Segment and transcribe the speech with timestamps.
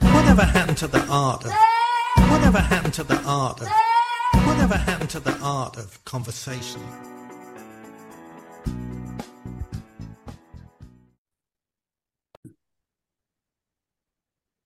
[0.00, 1.52] Whatever happened to the art of
[2.30, 3.68] whatever happened to the art of
[4.46, 6.82] whatever happened to the art of conversation?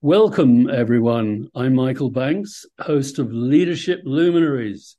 [0.02, 1.48] Welcome, everyone.
[1.54, 4.96] I'm Michael Banks, host of Leadership Luminaries,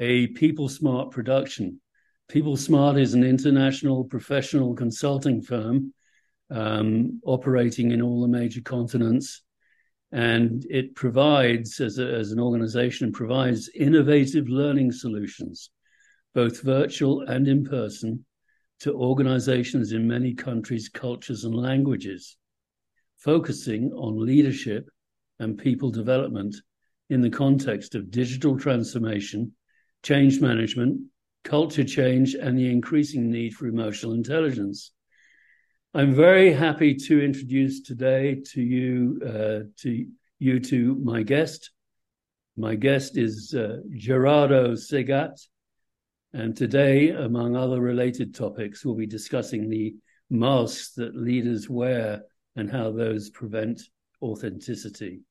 [0.00, 1.80] a People Smart production.
[2.28, 5.94] People Smart is an international professional consulting firm
[6.50, 9.42] um, operating in all the major continents.
[10.16, 15.68] And it provides, as, a, as an organization, provides innovative learning solutions,
[16.34, 18.24] both virtual and in person,
[18.80, 22.38] to organizations in many countries, cultures, and languages
[23.18, 24.88] focusing on leadership
[25.38, 26.56] and people development
[27.10, 29.52] in the context of digital transformation,
[30.02, 30.98] change management,
[31.44, 34.92] culture change, and the increasing need for emotional intelligence.
[35.96, 40.06] I'm very happy to introduce today to you uh, to
[40.38, 41.70] you to my guest.
[42.54, 45.40] My guest is uh, Gerardo Segat,
[46.34, 49.94] and today, among other related topics, we'll be discussing the
[50.28, 52.24] masks that leaders wear
[52.56, 53.80] and how those prevent
[54.20, 55.22] authenticity.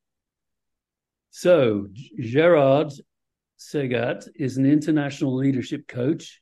[1.30, 2.92] So, Gerard
[3.60, 6.42] Segat is an international leadership coach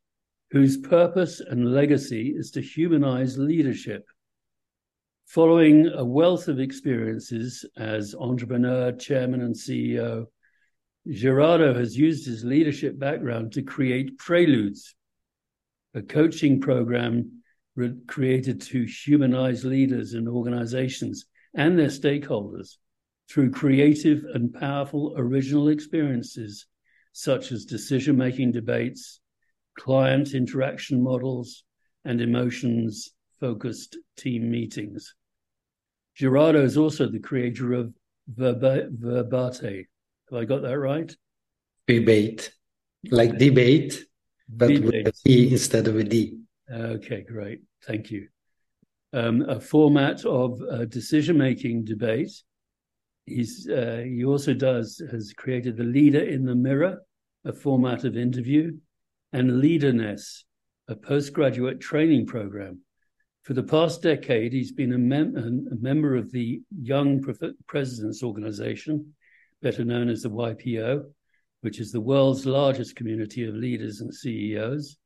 [0.52, 4.06] whose purpose and legacy is to humanize leadership.
[5.34, 10.28] Following a wealth of experiences as entrepreneur, chairman, and CEO,
[11.10, 14.94] Gerardo has used his leadership background to create Preludes,
[15.96, 17.42] a coaching program
[17.76, 22.78] re- created to humanize leaders and organizations and their stakeholders
[23.28, 26.68] through creative and powerful original experiences
[27.12, 29.20] such as decision making debates,
[29.80, 31.64] client interaction models,
[32.06, 35.16] and emotions focused team meetings.
[36.16, 37.94] Gerardo is also the creator of
[38.28, 39.88] Verba- Verbate.
[40.30, 41.16] Have I got that right?
[41.88, 42.54] Debate,
[43.12, 44.06] like debate,
[44.48, 45.06] but debate.
[45.06, 46.40] with a D instead of a D.
[46.72, 47.62] Okay, great.
[47.86, 48.28] Thank you.
[49.12, 52.32] Um, a format of uh, decision-making debate.
[53.26, 57.02] He's uh, he also does has created the Leader in the Mirror,
[57.46, 58.78] a format of interview,
[59.32, 60.46] and Leaderness,
[60.88, 62.80] a postgraduate training program.
[63.44, 67.24] For the past decade, he's been a, mem- a member of the Young
[67.68, 69.14] Presidents Organization,
[69.62, 71.04] better known as the YPO,
[71.62, 74.98] which is the world's largest community of leaders and CEOs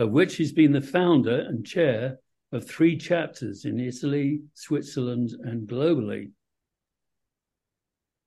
[0.00, 2.18] of which he's been the founder and chair
[2.52, 6.30] of three chapters in Italy, Switzerland, and globally.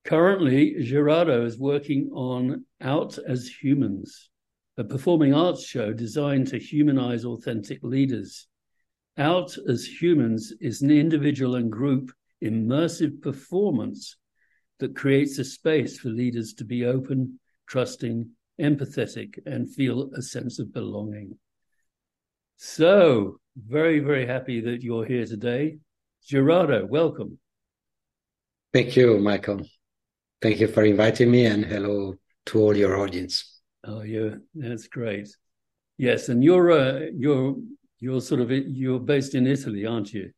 [0.05, 4.29] Currently, Gerardo is working on Out as Humans,
[4.77, 8.47] a performing arts show designed to humanize authentic leaders.
[9.17, 12.11] Out as Humans is an individual and group
[12.43, 14.17] immersive performance
[14.79, 18.27] that creates a space for leaders to be open, trusting,
[18.59, 21.37] empathetic, and feel a sense of belonging.
[22.57, 25.77] So, very, very happy that you're here today.
[26.25, 27.37] Gerardo, welcome.
[28.73, 29.61] Thank you, Michael.
[30.41, 32.15] Thank you for inviting me, and hello
[32.47, 33.61] to all your audience.
[33.83, 35.29] Oh, yeah, that's great.
[35.97, 37.55] Yes, and you're uh, you're
[38.03, 40.29] you're sort of you're based in Italy, aren't you?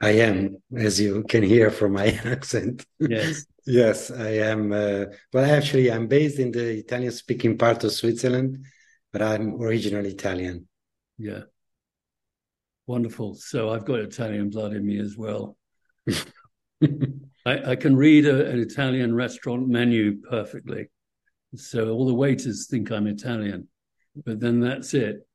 [0.00, 2.84] I am, as you can hear from my accent.
[2.98, 3.46] Yes.
[3.64, 4.72] yes, I am.
[4.72, 8.66] Uh, well, actually, I'm based in the Italian-speaking part of Switzerland,
[9.12, 10.66] but I'm originally Italian.
[11.16, 11.42] Yeah.
[12.88, 13.36] Wonderful.
[13.36, 15.56] So I've got Italian blood in me as well.
[17.46, 20.88] I, I, can read a, an Italian restaurant menu perfectly.
[21.54, 23.68] So all the waiters think I'm Italian,
[24.24, 25.26] but then that's it.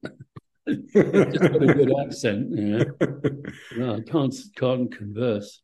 [0.68, 2.86] Just got a good accent, you know.
[3.78, 5.62] No, I can't can't converse.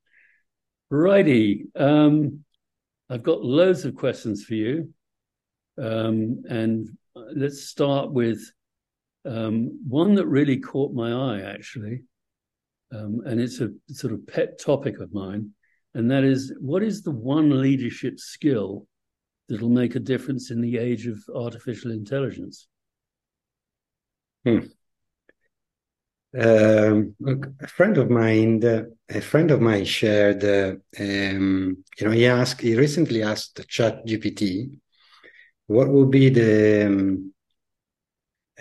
[0.90, 1.68] Righty.
[1.76, 2.44] Um,
[3.10, 4.94] I've got loads of questions for you.
[5.82, 6.90] Um, and
[7.36, 8.40] let's start with
[9.26, 12.04] um, one that really caught my eye, actually,
[12.94, 15.52] um, and it's a sort of pet topic of mine,
[15.94, 18.88] and that is what is the one leadership skill
[19.48, 22.68] that'll make a difference in the age of artificial intelligence?
[24.46, 24.60] Hmm.
[26.38, 27.16] Um,
[27.60, 28.64] a friend of mine,
[29.10, 34.06] a friend of mine shared, uh, um, you know, he asked, he recently asked Chat
[34.06, 34.70] GPT,
[35.66, 37.34] what would be the um,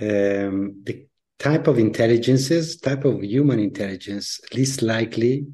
[0.00, 1.06] um, the
[1.38, 5.46] type of intelligences, type of human intelligence least likely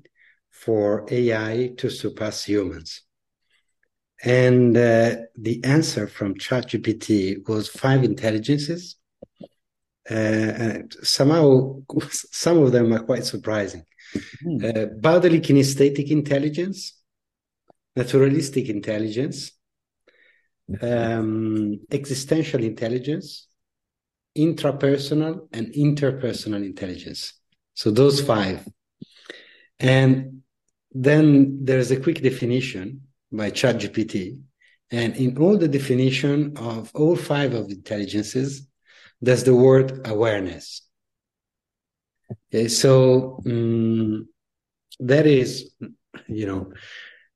[0.50, 3.02] for AI to surpass humans.
[4.22, 8.96] And uh, the answer from ChatGPT was five intelligences.
[10.08, 13.84] Uh, somehow, some of them are quite surprising.
[14.44, 14.64] Mm.
[14.64, 17.00] Uh, bodily kinesthetic intelligence,
[17.96, 19.52] naturalistic intelligence,
[20.80, 23.48] um, existential intelligence,
[24.36, 27.34] intrapersonal and interpersonal intelligence.
[27.74, 28.66] So those five.
[29.78, 30.42] And
[30.92, 33.02] then there's a quick definition
[33.32, 34.40] by ChatGPT.
[34.90, 38.68] And in all the definition of all five of the intelligences,
[39.24, 40.82] there's the word awareness.
[42.52, 44.28] Okay, so um,
[45.00, 45.74] that is,
[46.26, 46.72] you know,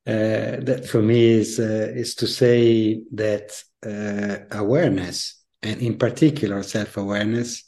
[0.07, 6.63] uh, that for me is uh, is to say that uh, awareness, and in particular
[6.63, 7.63] self awareness,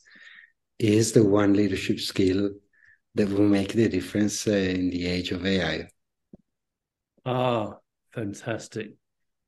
[0.80, 2.52] is the one leadership skill
[3.16, 5.88] that will make the difference uh, in the age of AI.
[7.26, 7.78] Ah,
[8.14, 8.94] fantastic!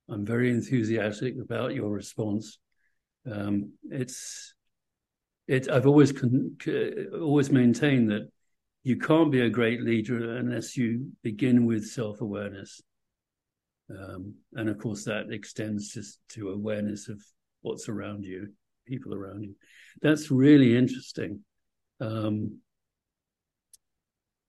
[0.10, 2.60] I'm very enthusiastic about your response.
[3.26, 4.53] Um, it's
[5.48, 5.70] it.
[5.70, 6.58] I've always con-
[7.14, 8.30] always maintained that
[8.84, 12.82] you can't be a great leader unless you begin with self awareness.
[13.90, 16.04] Um, and of course, that extends to,
[16.36, 17.22] to awareness of
[17.62, 18.50] what's around you,
[18.86, 19.56] people around you.
[20.02, 21.42] That's really interesting.
[22.00, 22.60] Um,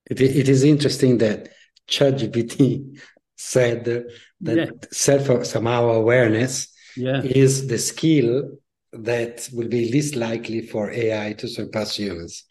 [0.06, 1.50] it, it is interesting that
[1.88, 2.98] ChatGPT
[3.36, 4.66] said that yeah.
[4.92, 7.20] self somehow awareness yeah.
[7.22, 8.50] is the skill
[8.98, 12.44] that will be least likely for AI to surpass humans.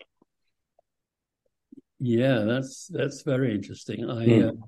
[1.99, 4.09] Yeah, that's that's very interesting.
[4.09, 4.49] I mm.
[4.49, 4.65] uh,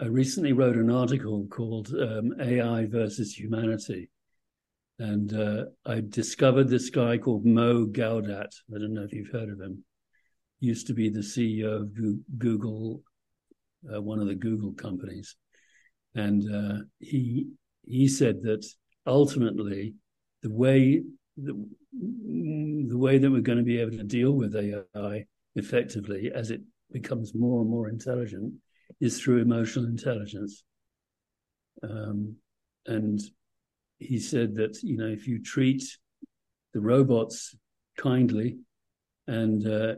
[0.00, 4.08] I recently wrote an article called um, "AI versus Humanity,"
[4.98, 8.52] and uh, I discovered this guy called Mo Gaudat.
[8.74, 9.84] I don't know if you've heard of him.
[10.60, 11.94] Used to be the CEO of
[12.38, 13.02] Google,
[13.94, 15.36] uh, one of the Google companies,
[16.14, 17.48] and uh, he
[17.86, 18.66] he said that
[19.06, 19.94] ultimately
[20.46, 21.02] the way
[21.36, 21.54] the,
[21.92, 25.26] the way that we're going to be able to deal with AI
[25.56, 26.60] effectively as it
[26.92, 28.54] becomes more and more intelligent
[29.00, 30.62] is through emotional intelligence.
[31.82, 32.36] Um,
[32.86, 33.20] and
[33.98, 35.82] he said that you know if you treat
[36.74, 37.56] the robots
[37.98, 38.58] kindly
[39.26, 39.94] and uh,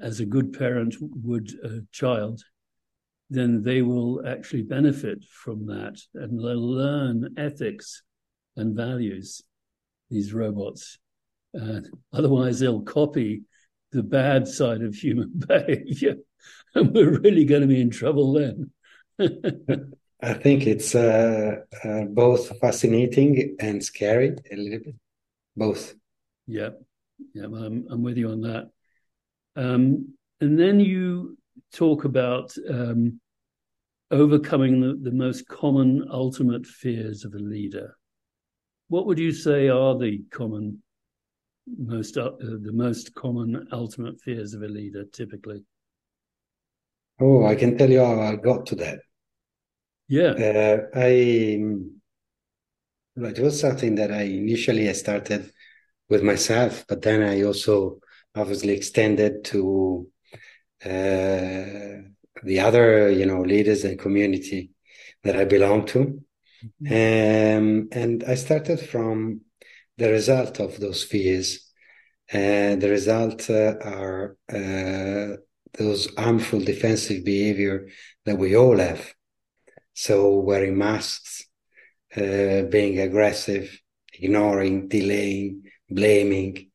[0.00, 2.40] as a good parent would a child,
[3.30, 8.02] then they will actually benefit from that and they'll learn ethics
[8.56, 9.42] and values.
[10.10, 10.98] These robots,
[11.58, 11.80] uh,
[12.12, 13.42] otherwise they'll copy
[13.92, 16.16] the bad side of human behavior.
[16.74, 18.70] And we're really going to be in trouble then.
[20.20, 24.94] I think it's uh, uh, both fascinating and scary a little bit.
[25.56, 25.94] Both.
[26.46, 26.70] Yeah,
[27.34, 28.70] yeah, I'm, I'm with you on that.
[29.56, 31.36] Um, and then you
[31.72, 33.20] talk about um,
[34.10, 37.96] overcoming the, the most common ultimate fears of a leader.
[38.88, 40.82] What would you say are the common
[41.76, 45.62] most uh, the most common ultimate fears of a leader typically?
[47.20, 49.00] Oh, I can tell you how I got to that.
[50.08, 51.60] Yeah, uh, I
[53.16, 55.52] it was something that I initially I started
[56.08, 58.00] with myself, but then I also
[58.34, 60.08] obviously extended to
[60.84, 62.08] uh,
[62.44, 64.70] the other you know leaders and community
[65.24, 66.22] that I belong to.
[66.64, 67.58] Mm-hmm.
[67.58, 69.42] Um, and I started from
[69.96, 71.64] the result of those fears.
[72.30, 75.36] And the result uh, are uh,
[75.78, 77.88] those harmful defensive behavior
[78.26, 79.14] that we all have.
[79.94, 81.44] So wearing masks,
[82.16, 83.80] uh, being aggressive,
[84.12, 86.70] ignoring, delaying, blaming,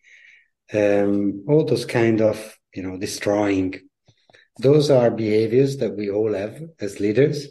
[0.73, 3.75] um, all those kind of, you know, destroying.
[4.59, 7.47] Those are behaviors that we all have as leaders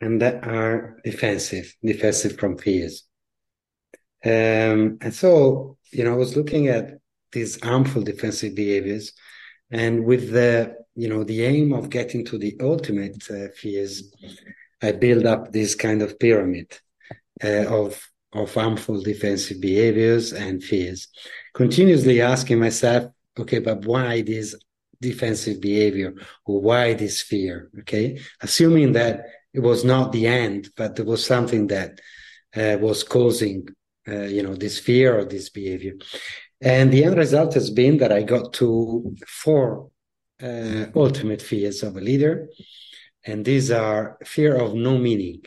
[0.00, 3.04] and that are defensive, defensive from fears.
[4.24, 6.98] Um, and so, you know, I was looking at
[7.32, 9.12] these harmful defensive behaviors
[9.70, 14.12] and with the, you know, the aim of getting to the ultimate uh, fears,
[14.82, 16.78] I build up this kind of pyramid
[17.44, 21.08] uh, of, of harmful defensive behaviors and fears,
[21.54, 24.54] continuously asking myself, okay, but why this
[25.00, 26.14] defensive behavior
[26.44, 27.70] or why this fear?
[27.80, 28.20] Okay.
[28.40, 32.00] Assuming that it was not the end, but there was something that
[32.56, 33.68] uh, was causing
[34.08, 35.94] uh, you know, this fear or this behavior.
[36.60, 39.90] And the end result has been that I got to four
[40.42, 42.48] uh, ultimate fears of a leader.
[43.24, 45.42] And these are fear of no meaning.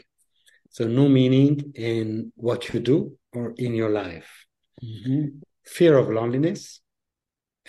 [0.70, 4.46] So, no meaning in what you do or in your life.
[4.84, 5.40] Mm-hmm.
[5.66, 6.82] Fear of loneliness.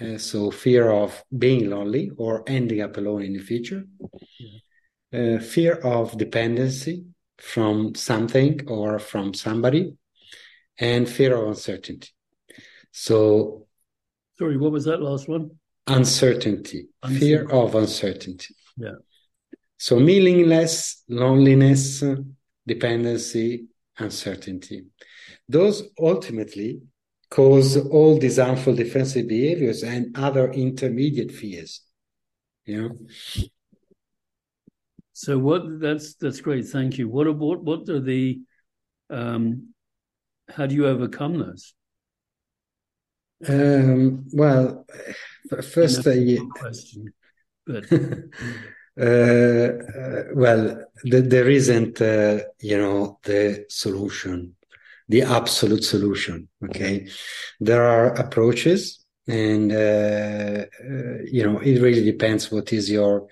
[0.00, 3.84] Uh, so, fear of being lonely or ending up alone in the future.
[5.12, 7.04] Uh, fear of dependency
[7.36, 9.94] from something or from somebody
[10.78, 12.08] and fear of uncertainty.
[12.92, 13.66] So,
[14.38, 15.50] sorry, what was that last one?
[15.86, 17.26] Uncertainty, uncertainty.
[17.26, 18.54] fear of uncertainty.
[18.76, 18.94] Yeah.
[19.76, 22.02] So meaningless, loneliness,
[22.66, 23.66] dependency,
[23.98, 24.86] uncertainty.
[25.48, 26.82] Those ultimately
[27.28, 31.82] cause all these harmful defensive behaviors and other intermediate fears.
[32.64, 32.98] You know.
[35.22, 35.78] So what?
[35.80, 36.66] That's that's great.
[36.66, 37.08] Thank you.
[37.08, 38.40] What what what are the?
[39.08, 39.74] Um,
[40.48, 41.74] how do you overcome those?
[43.48, 44.84] Um, well,
[45.48, 46.02] first,
[46.50, 47.12] question,
[47.64, 47.84] but
[49.00, 54.56] uh, uh, well, the, there isn't, uh, you know, the solution,
[55.08, 56.48] the absolute solution.
[56.64, 57.06] Okay,
[57.60, 63.28] there are approaches, and uh, uh, you know, it really depends what is your.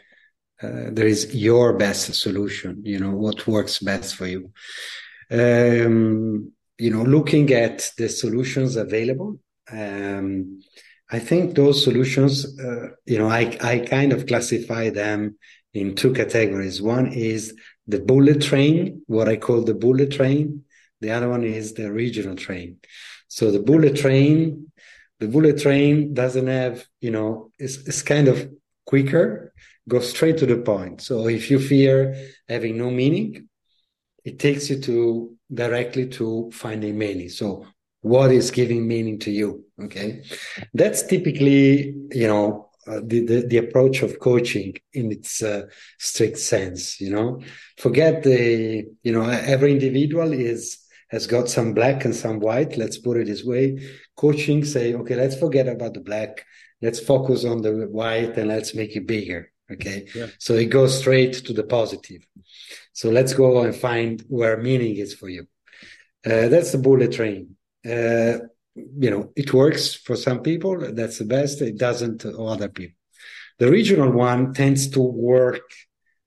[0.62, 2.82] There is your best solution.
[2.84, 4.50] You know what works best for you.
[5.30, 9.38] Um, you know, looking at the solutions available
[9.72, 10.60] um,
[11.10, 15.36] I think those solutions, uh, you know, I, I kind of classify them
[15.74, 16.80] in two categories.
[16.80, 17.54] One is
[17.86, 20.64] the bullet train, what I call the bullet train.
[21.00, 22.76] The other one is the regional train.
[23.28, 24.70] So the bullet train,
[25.18, 28.50] the bullet train doesn't have, you know, it's, it's kind of
[28.86, 29.52] quicker,
[29.88, 31.00] goes straight to the point.
[31.00, 32.14] So if you fear
[32.48, 33.48] having no meaning,
[34.24, 37.28] it takes you to directly to finding meaning.
[37.28, 37.66] So
[38.02, 39.64] what is giving meaning to you?
[39.82, 40.22] Okay.
[40.74, 45.62] That's typically you know uh, the, the, the approach of coaching in its uh,
[45.98, 47.40] strict sense you know.
[47.78, 50.78] Forget the you know every individual is
[51.10, 52.76] has got some black and some white.
[52.76, 53.88] Let's put it this way.
[54.16, 56.44] Coaching say okay let's forget about the black.
[56.82, 60.26] Let's focus on the white and let's make it bigger okay yeah.
[60.38, 62.26] so it goes straight to the positive
[62.92, 65.46] so let's go and find where meaning is for you
[66.26, 67.56] uh, that's the bullet train
[67.88, 68.38] uh,
[68.74, 70.92] you know, it works for some people.
[70.92, 71.60] That's the best.
[71.60, 72.96] It doesn't for other people.
[73.58, 75.62] The regional one tends to work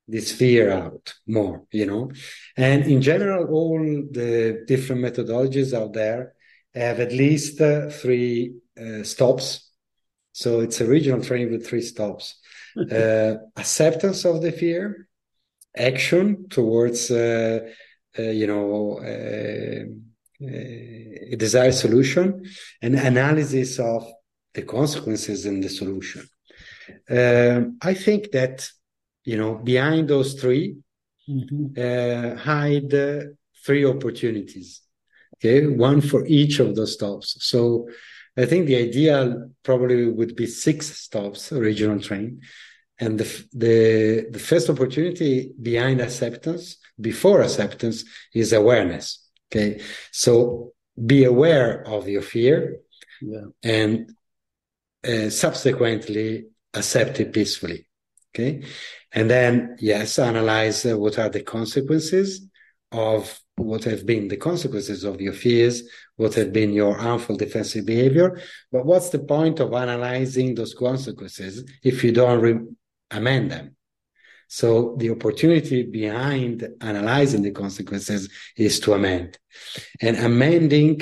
[0.08, 2.12] this fear out more, you know.
[2.58, 6.34] And in general, all the different methodologies out there
[6.76, 9.72] have at least uh, three uh, stops.
[10.34, 12.40] So it's a regional training with three stops.
[12.78, 15.08] Uh, acceptance of the fear,
[15.76, 17.60] action towards, uh,
[18.18, 19.84] uh, you know, uh,
[20.42, 22.44] a desired solution,
[22.82, 24.06] and analysis of
[24.54, 26.28] the consequences in the solution.
[27.10, 28.68] Um, I think that
[29.24, 30.76] you know behind those 3
[31.30, 31.66] mm-hmm.
[31.78, 33.22] uh, hide uh,
[33.66, 34.82] three opportunities.
[35.36, 37.38] Okay, one for each of those stops.
[37.40, 37.88] So
[38.36, 42.42] I think the ideal probably would be six stops regional train,
[43.00, 49.24] and the the the first opportunity behind acceptance before acceptance is awareness
[49.54, 49.82] Okay.
[50.12, 50.74] So
[51.06, 52.80] be aware of your fear
[53.22, 53.46] yeah.
[53.62, 54.12] and
[55.08, 57.88] uh, subsequently accept it peacefully.
[58.34, 58.64] Okay.
[59.12, 62.48] And then, yes, analyze uh, what are the consequences
[62.92, 65.84] of what have been the consequences of your fears,
[66.16, 68.40] what have been your harmful defensive behavior.
[68.72, 72.66] But what's the point of analyzing those consequences if you don't re-
[73.12, 73.76] amend them?
[74.48, 79.38] So the opportunity behind analyzing the consequences is to amend.
[80.02, 81.02] And amending,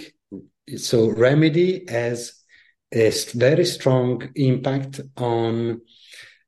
[0.77, 2.33] so remedy has
[2.93, 5.81] a very strong impact on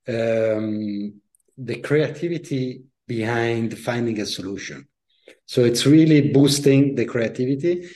[0.08, 1.22] um,
[1.58, 4.88] the creativity behind finding a solution.
[5.46, 7.90] So it's really boosting the creativity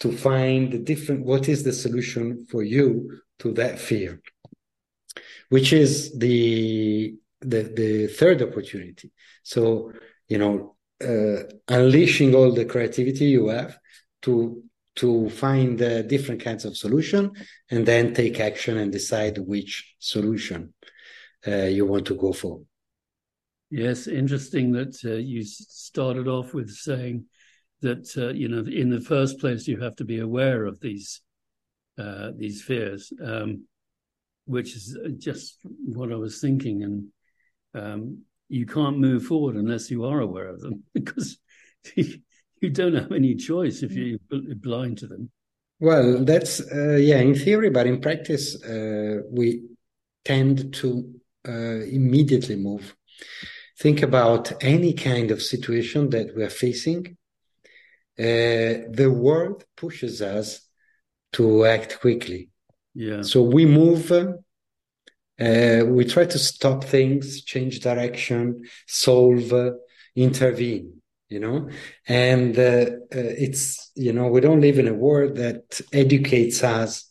[0.00, 4.20] to find the different, what is the solution for you to that fear,
[5.48, 9.10] which is the the the third opportunity.
[9.42, 9.92] So
[10.28, 13.78] you know, uh, unleashing all the creativity you have
[14.22, 14.62] to
[14.96, 17.32] to find uh, different kinds of solution
[17.70, 20.74] and then take action and decide which solution
[21.46, 22.60] uh, you want to go for.
[23.70, 27.26] Yes, interesting that uh, you started off with saying
[27.82, 31.20] that uh, you know in the first place you have to be aware of these
[31.98, 33.64] uh, these fears, um,
[34.46, 37.06] which is just what I was thinking and
[37.74, 41.38] um, you can't move forward unless you are aware of them because
[41.94, 44.18] you don't have any choice if you're
[44.56, 45.30] blind to them.
[45.78, 49.62] Well, that's uh, yeah, in theory, but in practice, uh, we
[50.24, 51.14] tend to
[51.48, 52.94] uh, immediately move.
[53.80, 57.16] Think about any kind of situation that we are facing.
[58.18, 60.60] Uh, the world pushes us
[61.32, 62.50] to act quickly.
[62.94, 63.22] Yeah.
[63.22, 64.12] So we move
[65.40, 69.70] uh, we try to stop things, change direction, solve, uh,
[70.14, 71.70] intervene, you know?
[72.06, 77.10] And uh, uh, it's, you know, we don't live in a world that educates us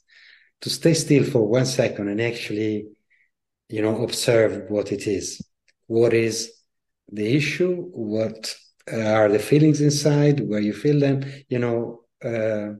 [0.61, 2.85] to stay still for one second and actually,
[3.67, 5.41] you know, observe what it is.
[5.88, 6.53] What is
[7.12, 8.56] the issue, what
[8.92, 12.74] are the feelings inside, where you feel them, you know, uh,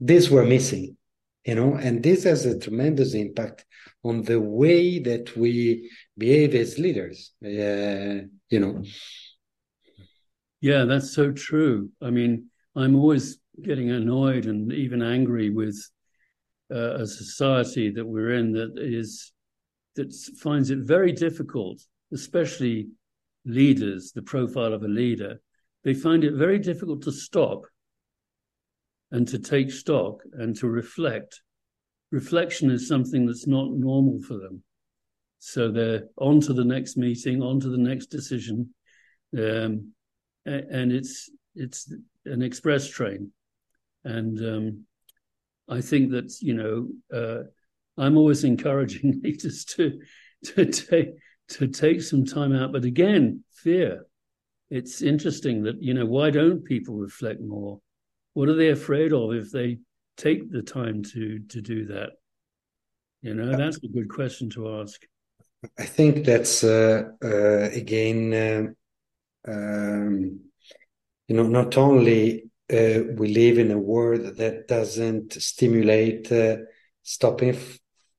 [0.00, 0.96] these were missing,
[1.44, 3.64] you know, and this has a tremendous impact
[4.04, 8.82] on the way that we behave as leaders, uh, you know.
[10.60, 11.90] Yeah, that's so true.
[12.02, 15.78] I mean, I'm always getting annoyed and even angry with
[16.72, 19.32] uh, a society that we're in that is
[19.96, 21.80] that finds it very difficult,
[22.12, 22.88] especially
[23.48, 25.40] leaders, the profile of a leader,
[25.82, 27.64] they find it very difficult to stop
[29.10, 31.40] and to take stock and to reflect.
[32.10, 34.62] Reflection is something that's not normal for them.
[35.38, 38.74] So they're on to the next meeting, on to the next decision.
[39.36, 39.92] Um,
[40.44, 41.92] and it's it's
[42.24, 43.32] an express train.
[44.04, 44.84] And um,
[45.68, 47.44] I think that, you know, uh,
[47.96, 50.00] I'm always encouraging leaders to
[50.44, 51.10] to take
[51.48, 52.72] to take some time out.
[52.72, 54.06] But again, fear.
[54.70, 57.80] It's interesting that you know why don't people reflect more?
[58.34, 59.78] What are they afraid of if they
[60.16, 62.10] take the time to to do that?
[63.22, 65.00] You know, that's a good question to ask.
[65.78, 68.74] I think that's uh, uh, again,
[69.46, 70.40] uh, um,
[71.26, 76.58] you know, not only uh, we live in a world that doesn't stimulate uh,
[77.02, 77.56] stopping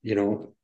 [0.02, 0.54] you know,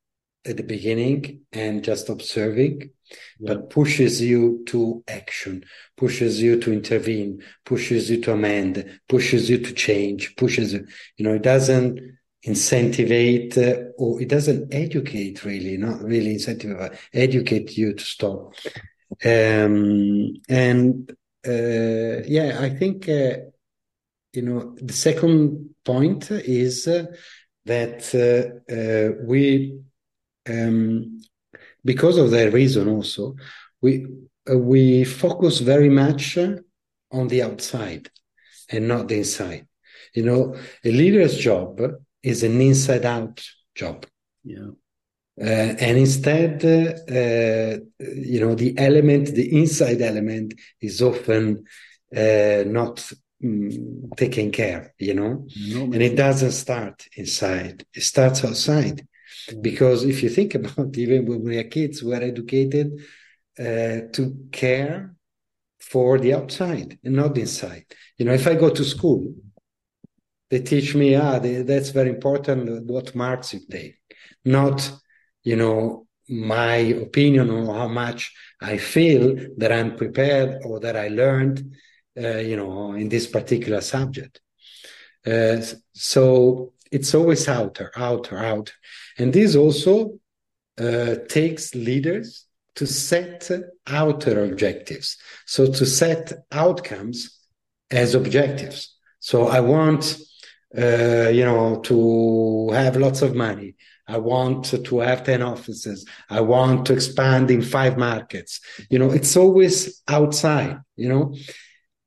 [0.46, 2.90] at the beginning and just observing,
[3.38, 3.54] yeah.
[3.54, 5.64] but pushes you to action,
[5.96, 10.86] pushes you to intervene, pushes you to amend, pushes you to change, pushes you,
[11.16, 12.00] you know, it doesn't
[12.46, 18.54] incentivate uh, or it doesn't educate really, not really incentivate, educate you to stop.
[19.24, 21.10] Um, and
[21.46, 23.36] uh, yeah, I think, uh,
[24.32, 27.06] you know, the second point is uh,
[27.64, 29.78] that uh, uh, we,
[30.48, 31.20] um,
[31.84, 33.36] because of that reason also,
[33.80, 34.06] we
[34.50, 36.38] uh, we focus very much
[37.10, 38.10] on the outside
[38.70, 39.66] and not the inside.
[40.14, 41.80] You know, a leader's job
[42.22, 44.06] is an inside-out job.
[44.44, 44.70] Yeah.
[45.38, 51.64] Uh, and instead, uh, you know, the element, the inside element, is often
[52.16, 53.12] uh, not
[53.44, 59.06] mm, taken care, you know, no, and it doesn't start inside, it starts outside.
[59.61, 63.00] Because if you think about even when we are kids, we are educated
[63.59, 65.14] uh, to care
[65.80, 67.87] for the outside and not the inside.
[68.18, 69.35] You know, if I go to school,
[70.50, 73.96] they teach me, ah, they, that's very important what marks you take,
[74.44, 74.90] not,
[75.42, 81.09] you know, my opinion on how much I feel that I'm prepared or that I
[81.09, 81.76] learned
[82.18, 84.40] uh, you know, in this particular subject.
[85.26, 85.61] Uh,
[85.92, 88.72] so it's always outer, outer, outer.
[89.18, 90.18] And this also
[90.79, 92.46] uh, takes leaders
[92.77, 93.51] to set
[93.87, 95.16] outer objectives.
[95.46, 97.38] So to set outcomes
[97.90, 98.94] as objectives.
[99.20, 100.18] So I want,
[100.77, 103.77] uh, you know, to have lots of money.
[104.09, 106.07] I want to have 10 offices.
[106.31, 108.61] I want to expand in five markets.
[108.88, 111.35] You know, it's always outside, you know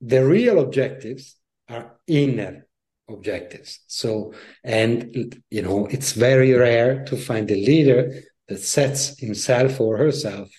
[0.01, 1.35] the real objectives
[1.67, 2.65] are inner
[3.09, 3.79] objectives.
[3.87, 9.97] So, and you know, it's very rare to find a leader that sets himself or
[9.97, 10.49] herself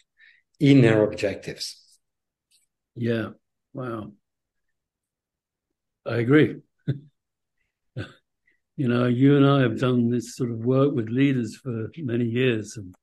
[0.59, 1.77] inner objectives.
[2.95, 3.31] Yeah.
[3.73, 4.13] Wow.
[6.07, 6.61] I agree.
[6.87, 6.97] you
[8.77, 12.77] know, you and I have done this sort of work with leaders for many years,
[12.77, 12.95] and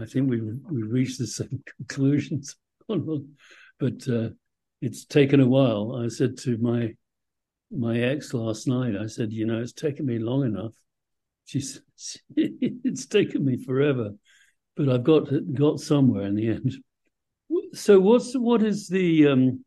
[0.00, 2.56] I think we we reached the same conclusions.
[2.88, 4.30] but uh,
[4.80, 6.00] it's taken a while.
[6.02, 6.94] I said to my
[7.70, 10.72] my ex last night, I said, you know, it's taken me long enough.
[11.44, 11.82] She said,
[12.36, 14.12] it's taken me forever,
[14.76, 16.76] but I've got got somewhere in the end.
[17.72, 19.64] So what's what is the um,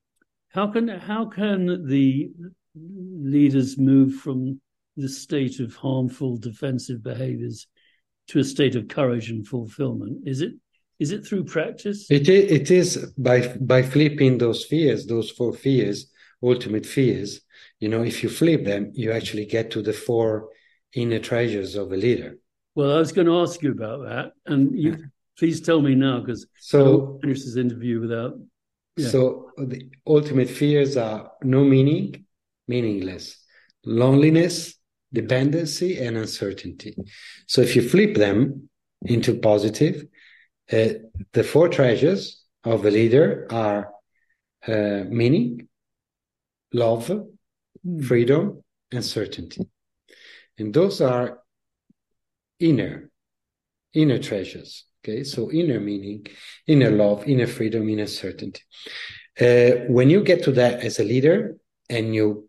[0.49, 2.29] how can how can the
[2.75, 4.59] leaders move from
[4.95, 7.67] the state of harmful defensive behaviors
[8.27, 10.27] to a state of courage and fulfillment?
[10.27, 10.53] Is it
[10.99, 12.07] is it through practice?
[12.09, 16.07] It, it is by by flipping those fears, those four fears,
[16.41, 17.41] ultimate fears.
[17.79, 20.49] You know, if you flip them, you actually get to the four
[20.93, 22.37] inner treasures of a leader.
[22.75, 24.97] Well, I was going to ask you about that, and you
[25.37, 28.33] please tell me now because so finish this interview without.
[28.97, 29.09] Yeah.
[29.09, 32.25] So the ultimate fears are no meaning,
[32.67, 33.37] meaningless,
[33.85, 34.75] loneliness,
[35.11, 36.95] dependency, and uncertainty.
[37.47, 38.69] So if you flip them
[39.03, 40.05] into positive,
[40.71, 40.89] uh,
[41.33, 43.91] the four treasures of a leader are
[44.67, 45.67] uh, meaning,
[46.71, 47.11] love.
[48.03, 49.67] Freedom, and certainty.
[50.57, 51.39] And those are
[52.59, 53.09] inner,
[53.93, 54.85] inner treasures.
[55.03, 56.25] Okay, so inner meaning,
[56.65, 58.61] inner love, inner freedom, inner certainty.
[59.39, 61.57] Uh, when you get to that as a leader
[61.89, 62.47] and you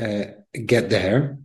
[0.00, 0.24] uh,
[0.66, 1.38] get there,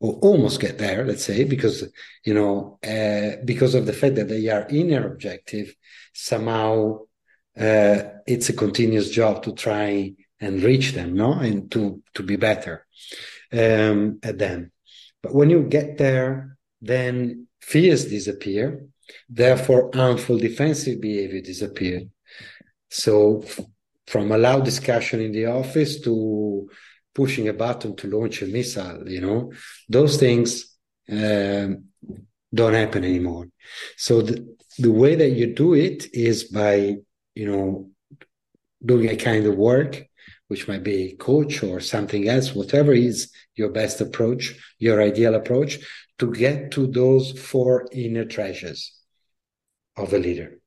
[0.00, 1.84] or almost get there, let's say, because
[2.24, 5.74] you know, uh, because of the fact that they are inner objective,
[6.14, 6.98] somehow
[7.58, 12.36] uh, it's a continuous job to try and reach them, no, and to to be
[12.36, 12.86] better
[13.52, 14.72] um, at them.
[15.22, 18.86] But when you get there, then fears disappear.
[19.28, 22.02] Therefore, harmful defensive behavior disappear.
[22.88, 23.60] So, f-
[24.06, 26.68] from a loud discussion in the office to
[27.14, 29.52] pushing a button to launch a missile, you know,
[29.88, 30.76] those things
[31.10, 31.84] um,
[32.52, 33.46] don't happen anymore.
[33.96, 36.96] So the, the way that you do it is by,
[37.34, 37.90] you know,
[38.84, 40.06] doing a kind of work,
[40.50, 45.36] which might be a coach or something else, whatever is your best approach, your ideal
[45.36, 45.78] approach
[46.18, 48.92] to get to those four inner treasures
[49.96, 50.58] of a leader.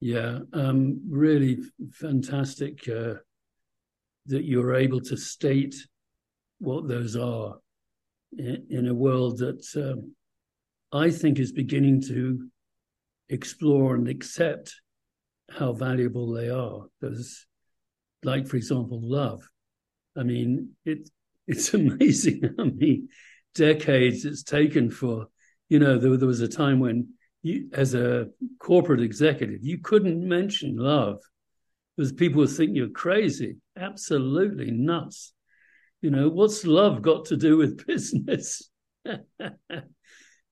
[0.00, 1.60] Yeah, um, really
[1.92, 3.14] fantastic uh,
[4.26, 5.76] that you're able to state
[6.58, 7.58] what those are
[8.36, 10.12] in, in a world that um,
[10.90, 12.48] I think is beginning to
[13.28, 14.74] explore and accept
[15.50, 16.86] how valuable they are.
[17.00, 17.46] There's,
[18.22, 19.48] like, for example, love.
[20.16, 21.08] I mean, it
[21.46, 23.02] it's amazing how many
[23.54, 25.26] decades it's taken for,
[25.68, 27.08] you know, there, there was a time when
[27.42, 28.28] you, as a
[28.58, 31.18] corporate executive, you couldn't mention love
[31.96, 35.32] because people would think you're crazy, absolutely nuts.
[36.02, 38.70] You know, what's love got to do with business?
[39.04, 39.24] but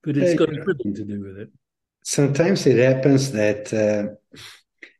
[0.04, 1.50] it's got everything to do with it.
[2.04, 4.38] Sometimes it happens that, uh,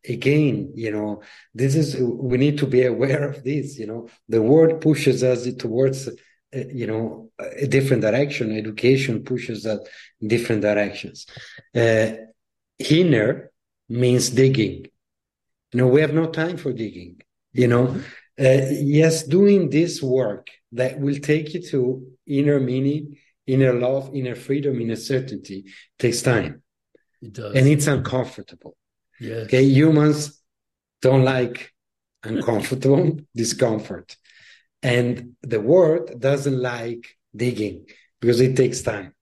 [0.09, 1.23] again, you know,
[1.55, 5.47] this is, we need to be aware of this, you know, the world pushes us
[5.55, 6.12] towards, uh,
[6.53, 8.57] you know, a different direction.
[8.57, 9.81] Education pushes us
[10.21, 11.27] in different directions.
[11.75, 12.12] Uh,
[12.79, 13.51] inner
[13.88, 14.87] means digging.
[15.73, 17.21] You know, we have no time for digging,
[17.53, 18.01] you know.
[18.40, 24.37] Uh, yes, doing this work that will take you to inner meaning, inner love, inner
[24.37, 25.64] freedom, inner certainty
[25.99, 26.62] takes time.
[27.21, 27.55] It does.
[27.55, 28.77] And it's uncomfortable.
[29.20, 29.46] Yes.
[29.46, 29.62] Okay.
[29.62, 30.40] Humans
[31.02, 31.72] don't like
[32.22, 34.16] uncomfortable discomfort.
[34.83, 37.87] And the world doesn't like digging
[38.20, 39.14] because it takes time.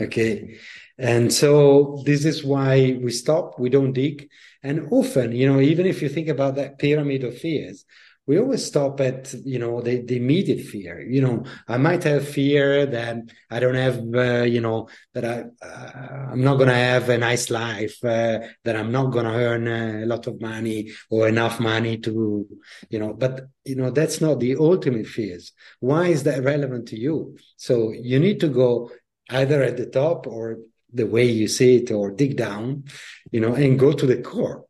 [0.00, 0.58] Okay.
[0.98, 4.28] And so this is why we stop, we don't dig.
[4.62, 7.84] And often, you know, even if you think about that pyramid of fears,
[8.26, 11.00] we always stop at, you know, the, the immediate fear.
[11.00, 13.16] You know, I might have fear that
[13.50, 17.18] I don't have, uh, you know, that I, uh, I'm not going to have a
[17.18, 21.60] nice life, uh, that I'm not going to earn a lot of money or enough
[21.60, 22.46] money to,
[22.88, 25.52] you know, but, you know, that's not the ultimate fears.
[25.80, 27.36] Why is that relevant to you?
[27.56, 28.90] So you need to go
[29.28, 30.58] either at the top or
[30.92, 32.84] the way you see it or dig down,
[33.30, 34.64] you know, and go to the core.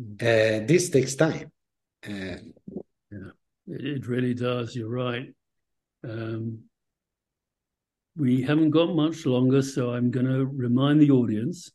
[0.00, 1.52] Uh, this takes time.
[3.70, 4.74] It, it really does.
[4.74, 5.28] You're right.
[6.02, 6.60] Um,
[8.16, 11.70] we haven't got much longer, so I'm going to remind the audience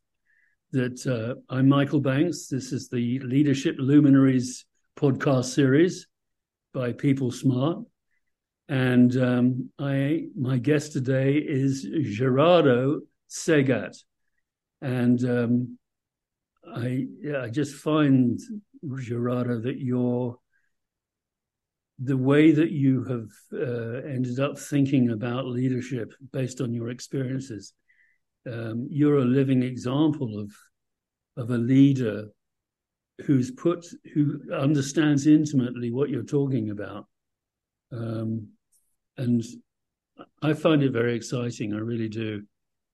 [0.72, 2.48] that uh, I'm Michael Banks.
[2.48, 4.66] This is the Leadership Luminaries
[5.00, 6.08] podcast series
[6.74, 7.80] by People Smart,
[8.68, 13.96] and um, I my guest today is Gerardo Segat,
[14.82, 15.78] and um,
[16.68, 17.08] I
[17.40, 18.40] I just find
[19.00, 20.38] Gerardo that you're
[22.00, 27.74] the way that you have uh, ended up thinking about leadership based on your experiences,
[28.52, 30.52] um, you're a living example of
[31.38, 32.28] of a leader
[33.26, 37.06] who's put who understands intimately what you're talking about,
[37.92, 38.50] um,
[39.18, 39.44] and
[40.42, 41.74] I find it very exciting.
[41.74, 42.44] I really do,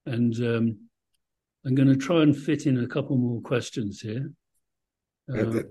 [0.05, 0.89] and um,
[1.65, 4.31] I'm going to try and fit in a couple more questions here.
[5.33, 5.61] Uh,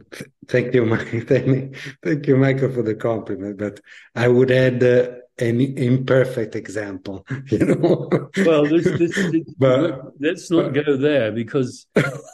[0.49, 0.97] thank you.
[1.27, 3.59] Thank, thank you, Michael, for the compliment.
[3.59, 3.81] But
[4.15, 7.27] I would add uh, an imperfect example.
[7.47, 8.09] You know.
[8.45, 11.87] well, this, this, this, but, let's not but, go there because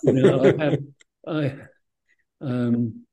[0.05, 0.79] you know I have
[1.27, 1.55] I
[2.41, 3.07] um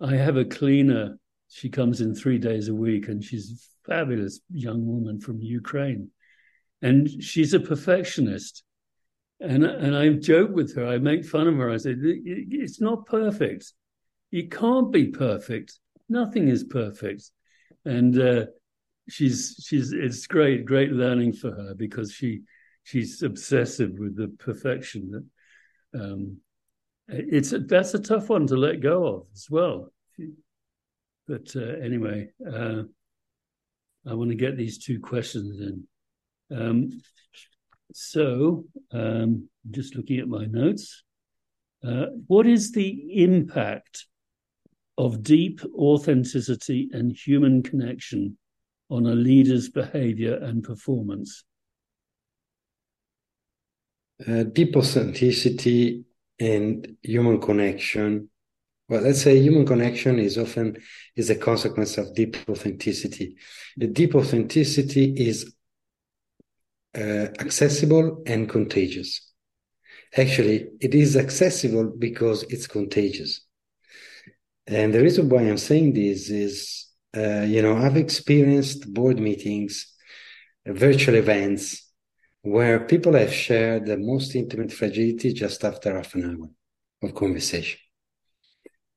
[0.00, 1.18] I have a cleaner.
[1.48, 6.10] She comes in three days a week, and she's a fabulous young woman from Ukraine,
[6.82, 8.62] and she's a perfectionist.
[9.40, 10.86] And and I joke with her.
[10.86, 11.70] I make fun of her.
[11.70, 13.72] I say it's not perfect.
[14.30, 15.78] You can't be perfect.
[16.08, 17.30] Nothing is perfect.
[17.84, 18.46] And uh,
[19.08, 22.42] she's she's it's great, great learning for her because she
[22.82, 25.24] she's obsessive with the perfection.
[25.92, 26.38] That um,
[27.08, 29.92] it's that's a tough one to let go of as well.
[31.26, 32.82] But uh, anyway, uh,
[34.06, 35.86] I want to get these two questions in.
[36.50, 37.02] Um,
[37.92, 41.02] so, um, just looking at my notes.
[41.84, 44.06] Uh, what is the impact
[44.96, 48.36] of deep authenticity and human connection
[48.90, 51.44] on a leader's behavior and performance?
[54.26, 56.04] Uh, deep authenticity
[56.40, 58.28] and human connection
[58.88, 60.76] well let's say human connection is often
[61.16, 63.36] is a consequence of deep authenticity
[63.76, 65.54] the deep authenticity is
[66.96, 69.32] uh, accessible and contagious
[70.16, 73.42] actually it is accessible because it's contagious
[74.66, 79.94] and the reason why i'm saying this is uh, you know i've experienced board meetings
[80.66, 81.88] virtual events
[82.42, 86.48] where people have shared the most intimate fragility just after half an hour
[87.08, 87.78] of conversation.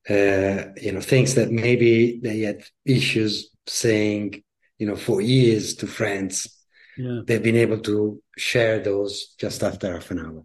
[0.09, 4.41] Uh, you know, things that maybe they had issues saying,
[4.79, 6.60] you know, for years to friends.
[6.97, 7.21] Yeah.
[7.25, 10.43] They've been able to share those just after half an hour.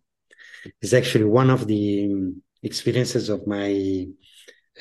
[0.80, 4.06] It's actually one of the um, experiences of my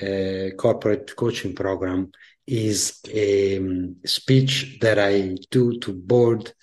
[0.02, 2.12] uh, corporate coaching program
[2.48, 6.54] is a um, speech that I do to board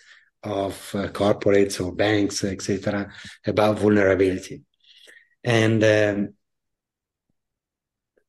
[0.42, 3.12] of uh, corporates or banks, etc.,
[3.46, 4.62] about vulnerability.
[5.44, 6.34] And um,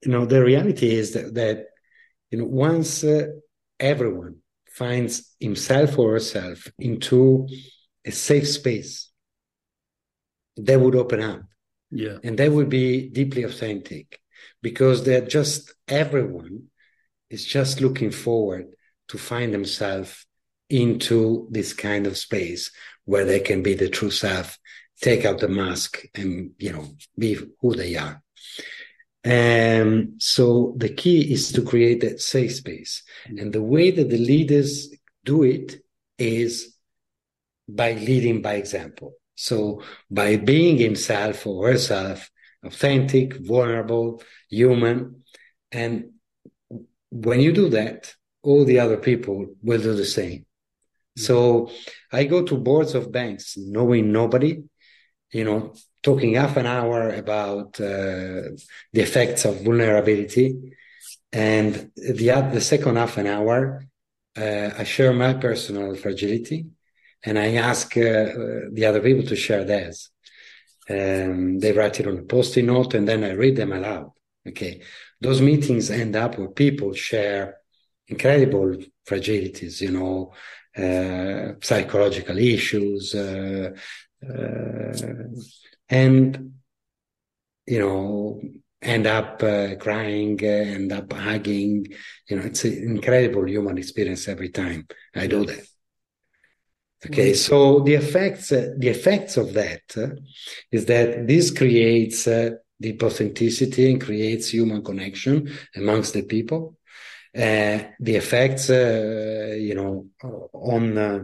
[0.05, 1.65] you know, the reality is that, that
[2.29, 3.27] you know, once uh,
[3.79, 4.38] everyone
[4.73, 7.47] finds himself or herself into
[8.05, 9.12] a safe space,
[10.57, 11.41] they would open up.
[11.91, 12.17] Yeah.
[12.23, 14.19] And they would be deeply authentic
[14.62, 16.69] because they're just everyone
[17.29, 18.65] is just looking forward
[19.09, 20.25] to find themselves
[20.69, 22.71] into this kind of space
[23.05, 24.57] where they can be the true self,
[25.01, 28.23] take out the mask and, you know, be who they are.
[29.23, 33.03] And so the key is to create that safe space.
[33.27, 33.38] Mm-hmm.
[33.39, 34.89] And the way that the leaders
[35.23, 35.81] do it
[36.17, 36.75] is
[37.67, 39.13] by leading by example.
[39.36, 39.81] So
[40.12, 42.29] by being himself or herself,
[42.63, 45.23] authentic, vulnerable, human.
[45.71, 46.12] And
[47.09, 50.39] when you do that, all the other people will do the same.
[50.41, 51.21] Mm-hmm.
[51.21, 51.71] So
[52.12, 54.63] I go to boards of banks knowing nobody,
[55.34, 58.54] you know, talking half an hour about uh,
[58.93, 60.76] the effects of vulnerability.
[61.32, 63.86] And the, the second half an hour,
[64.38, 66.67] uh, I share my personal fragility
[67.24, 68.26] and I ask uh,
[68.72, 70.10] the other people to share theirs.
[70.89, 74.12] Um, they write it on a post-it note and then I read them aloud.
[74.48, 74.82] Okay.
[75.22, 77.58] Those meetings end up where people share
[78.08, 80.34] incredible fragilities, you know,
[80.76, 83.72] uh, psychological issues, uh,
[84.29, 84.93] uh,
[85.89, 86.53] and
[87.65, 88.41] you know
[88.81, 91.88] end up uh, crying, uh, end up hugging.
[92.29, 95.65] You know, it's an incredible human experience every time I do that.
[97.05, 99.81] Okay, so the effects, uh, the effects of that
[100.71, 102.27] is that this creates
[102.79, 106.77] deep authenticity and creates human connection amongst the people.
[107.36, 110.05] Uh, the effects, uh, you know,
[110.53, 111.23] on uh,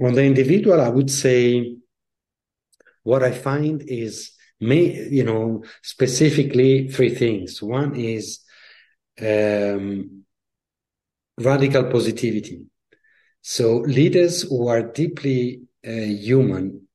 [0.00, 1.76] on the individual, I would say
[3.02, 7.62] what I find is, may, you know, specifically three things.
[7.62, 8.40] One is
[9.20, 10.24] um,
[11.38, 12.62] radical positivity.
[13.42, 16.86] So leaders who are deeply uh, human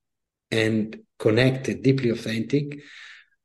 [0.52, 2.80] and connected, deeply authentic,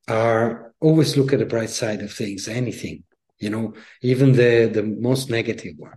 [0.06, 3.04] are always look at the bright side of things, anything
[3.40, 5.96] you know, even the, the most negative one.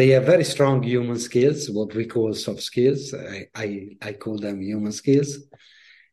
[0.00, 3.12] They have very strong human skills, what we call soft skills.
[3.12, 5.36] I, I, I call them human skills.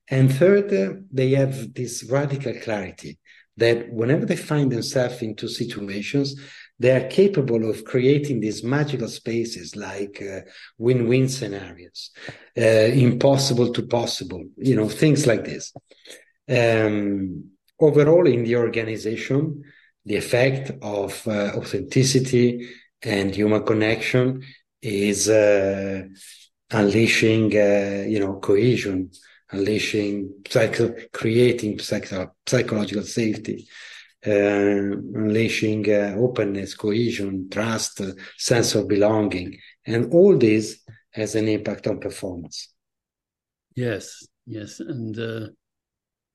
[0.09, 3.17] And third, uh, they have this radical clarity
[3.55, 6.37] that whenever they find themselves into situations,
[6.77, 10.41] they are capable of creating these magical spaces like uh,
[10.77, 12.11] win-win scenarios,
[12.57, 15.71] uh, impossible to possible, you know, things like this.
[16.49, 19.63] Um, overall, in the organization,
[20.03, 22.67] the effect of uh, authenticity
[23.03, 24.43] and human connection
[24.81, 26.03] is uh,
[26.71, 29.11] unleashing, uh, you know, cohesion,
[29.51, 33.67] unleashing, psycho- creating psycho- psychological safety,
[34.25, 38.01] uh, unleashing uh, openness, cohesion, trust,
[38.37, 40.79] sense of belonging, and all this
[41.11, 42.73] has an impact on performance.
[43.75, 45.47] Yes, yes, and uh,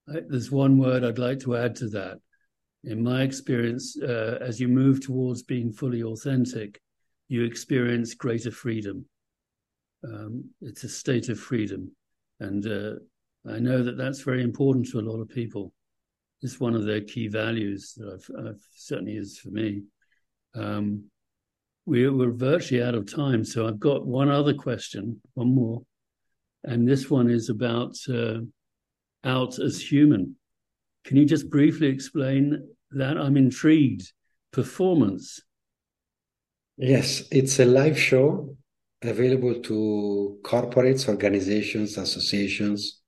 [0.09, 2.19] I, there's one word I'd like to add to that
[2.85, 6.81] in my experience, uh, as you move towards being fully authentic,
[7.29, 9.05] you experience greater freedom.
[10.05, 11.93] Um, it's a state of freedom.
[12.41, 12.95] And uh,
[13.49, 15.73] I know that that's very important to a lot of people.
[16.43, 19.83] It's one of their key values that I've, I've certainly is for me.
[20.55, 21.05] Um,
[21.87, 25.83] we, we're virtually out of time, so I've got one other question, one more.
[26.65, 28.41] And this one is about uh,
[29.25, 30.37] out as human
[31.05, 33.17] Can you just briefly explain that?
[33.17, 34.13] I'm intrigued.
[34.53, 35.41] Performance.
[36.77, 38.57] Yes, it's a live show
[39.03, 43.01] available to corporates, organizations, associations,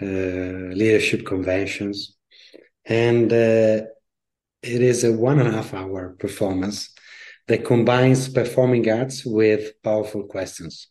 [0.00, 2.16] uh, leadership conventions.
[2.84, 3.82] And uh,
[4.62, 6.94] it is a one and a half hour performance
[7.46, 10.88] that combines performing arts with powerful questions.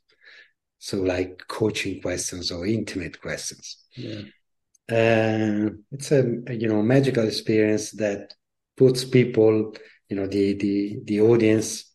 [0.79, 3.83] So, like coaching questions or intimate questions.
[3.95, 4.21] Yeah.
[4.89, 8.33] Uh, it's a you know magical experience that
[8.77, 9.73] puts people,
[10.09, 11.91] you know, the the the audience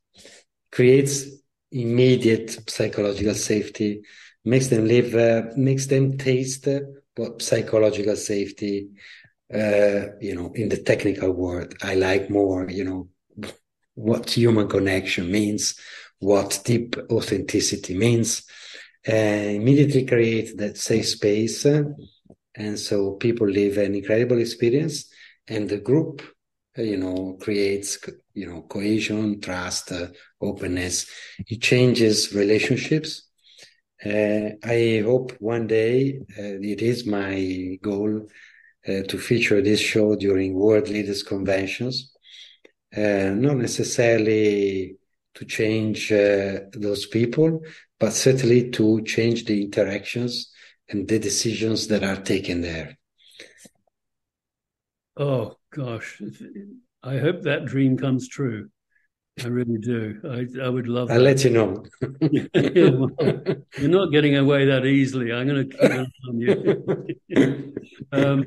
[0.72, 1.24] creates
[1.72, 4.02] immediate psychological safety,
[4.44, 6.68] makes them live, uh, makes them taste
[7.16, 8.88] what psychological safety,
[9.55, 13.09] uh, you know, in the technical world I like more, you know,
[13.94, 15.78] what human connection means,
[16.20, 18.44] what deep authenticity means,
[19.09, 21.66] uh, immediately create that safe space.
[22.54, 25.10] And so people live an incredible experience
[25.48, 26.22] and the group,
[26.78, 27.98] uh, you know, creates,
[28.34, 30.08] you know, cohesion, trust, uh,
[30.40, 31.06] openness.
[31.46, 33.28] It changes relationships.
[34.04, 38.26] Uh, I hope one day uh, it is my goal
[38.86, 42.12] uh, to feature this show during World Leaders Conventions.
[42.94, 44.96] Uh, not necessarily
[45.34, 47.62] to change those people,
[47.98, 50.51] but certainly to change the interactions
[50.92, 52.96] and the decisions that are taken there.
[55.16, 56.20] Oh gosh,
[57.02, 58.68] I hope that dream comes true.
[59.42, 60.20] I really do.
[60.24, 61.11] I, I would love.
[61.11, 61.24] I'll that.
[61.24, 61.85] let you know.
[62.20, 63.11] Yeah, well,
[63.78, 65.33] you're not getting away that easily.
[65.33, 67.74] I'm going to keep an on you.
[68.12, 68.44] um,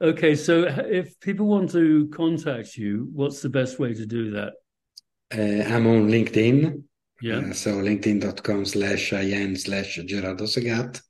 [0.00, 4.54] okay, so if people want to contact you, what's the best way to do that?
[5.32, 6.82] Uh, I'm on LinkedIn.
[7.20, 7.38] Yeah.
[7.38, 11.00] Uh, so linkedin.com slash in slash Gerardo Segat,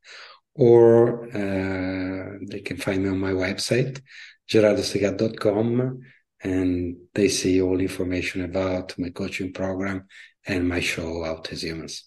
[0.54, 4.00] or uh, they can find me on my website,
[4.48, 6.00] gerardosegat.com,
[6.42, 10.06] and they see all information about my coaching program
[10.46, 12.04] and my show Out as Humans.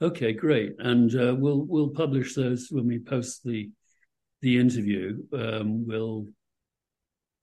[0.00, 0.74] Okay, great.
[0.78, 3.70] And uh, we'll we'll publish those when we post the
[4.40, 5.22] the interview.
[5.32, 6.26] Um, we'll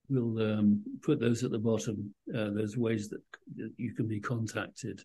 [0.09, 2.13] we'll um, put those at the bottom.
[2.33, 3.21] Uh, there's ways that,
[3.55, 5.01] that you can be contacted.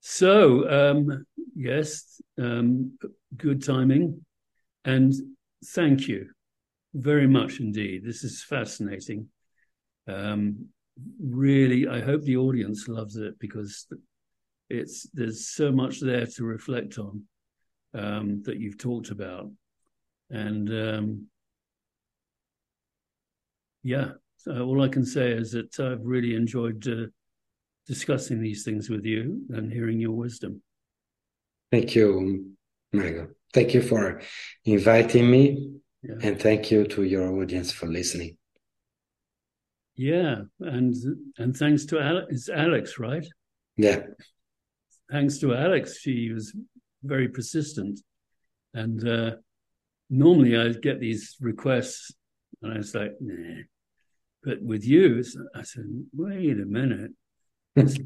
[0.00, 2.96] So um, yes, um,
[3.36, 4.24] good timing,
[4.86, 5.12] and
[5.74, 6.30] thank you
[6.94, 8.04] very much indeed.
[8.04, 9.28] This is fascinating.
[10.08, 10.68] Um,
[11.20, 13.86] really, I hope the audience loves it because
[14.70, 17.24] it's there's so much there to reflect on
[17.94, 19.50] um, that you've talked about,
[20.30, 21.26] and um,
[23.82, 27.06] yeah, so all I can say is that I've really enjoyed uh,
[27.86, 30.62] discussing these things with you and hearing your wisdom.
[31.72, 32.52] Thank you,
[32.92, 33.28] Michael.
[33.56, 34.20] Thank you for
[34.66, 35.42] inviting me,
[36.02, 36.16] Yeah.
[36.26, 38.36] and thank you to your audience for listening.
[39.94, 40.94] Yeah, and
[41.38, 43.26] and thanks to Alex, it's Alex, right?
[43.78, 44.00] Yeah,
[45.10, 46.54] Thanks to Alex, she was
[47.02, 47.98] very persistent,
[48.74, 49.36] and uh,
[50.10, 52.12] normally I get these requests,
[52.60, 53.62] and I was like, nah.
[54.44, 57.12] But with you, I said, wait a minute,
[57.74, 58.00] this is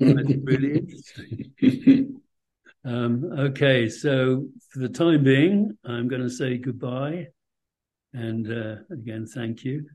[0.51, 2.20] really interesting.
[2.85, 7.29] Um, okay, so for the time being, I'm going to say goodbye,
[8.15, 9.87] and uh, again, thank you.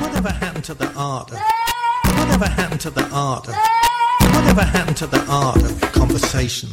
[0.00, 1.38] Whatever happened to the art of?
[2.16, 3.54] Whatever happened to the art of?
[4.34, 6.70] Whatever happened to the art of conversation?